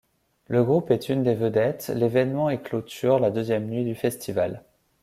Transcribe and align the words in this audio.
Le 0.47 0.63
groupe 0.63 0.89
est 0.89 1.09
une 1.09 1.21
des 1.21 1.35
vedettes 1.35 1.91
l'événement 1.95 2.49
et 2.49 2.59
clôture 2.59 3.19
la 3.19 3.29
deuxième 3.29 3.67
nuit 3.67 3.85
du 3.85 3.93
festival. 3.93 4.63